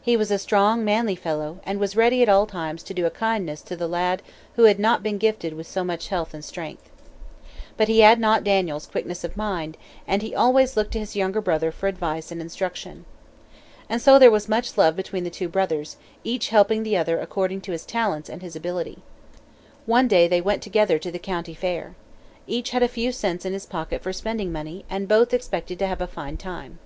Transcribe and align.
He 0.00 0.16
was 0.16 0.30
a 0.30 0.38
strong, 0.38 0.86
manly 0.86 1.14
fellow, 1.16 1.60
and 1.64 1.78
was 1.78 1.96
ready 1.96 2.22
at 2.22 2.30
all 2.30 2.46
times 2.46 2.82
to 2.84 2.94
do 2.94 3.04
a 3.04 3.10
kindness 3.10 3.60
to 3.64 3.76
the 3.76 3.86
lad 3.86 4.22
who 4.54 4.62
had 4.62 4.78
not 4.78 5.02
been 5.02 5.18
gifted 5.18 5.52
with 5.52 5.66
so 5.66 5.84
much 5.84 6.08
health 6.08 6.32
and 6.32 6.42
strength. 6.42 6.88
But 7.76 7.86
he 7.88 8.00
had 8.00 8.18
not 8.18 8.42
Daniel's 8.42 8.86
quickness 8.86 9.22
of 9.22 9.36
mind, 9.36 9.76
and 10.08 10.22
he 10.22 10.34
always 10.34 10.78
looked 10.78 10.92
to 10.92 10.98
his 10.98 11.14
younger 11.14 11.42
brother 11.42 11.70
for 11.70 11.88
advice 11.88 12.30
and 12.32 12.40
instruction. 12.40 13.04
And 13.86 14.00
so 14.00 14.18
there 14.18 14.30
was 14.30 14.48
much 14.48 14.78
love 14.78 14.96
between 14.96 15.24
the 15.24 15.28
two 15.28 15.46
brothers, 15.50 15.98
each 16.24 16.48
helping 16.48 16.82
the 16.82 16.96
other 16.96 17.20
according 17.20 17.60
to 17.68 17.72
his 17.72 17.84
talents 17.84 18.30
and 18.30 18.40
his 18.40 18.56
ability. 18.56 19.02
One 19.84 20.08
day 20.08 20.26
they 20.26 20.40
went 20.40 20.62
together 20.62 20.98
to 20.98 21.10
the 21.12 21.18
county 21.18 21.52
fair. 21.52 21.94
Each 22.46 22.70
had 22.70 22.82
a 22.82 22.88
few 22.88 23.12
cents 23.12 23.44
in 23.44 23.52
his 23.52 23.66
pocket 23.66 24.02
for 24.02 24.14
spending 24.14 24.50
money, 24.50 24.86
and 24.88 25.06
both 25.06 25.34
expected 25.34 25.78
to 25.80 25.86
have 25.86 26.00
a 26.00 26.06
fine 26.06 26.38
time. 26.38 26.78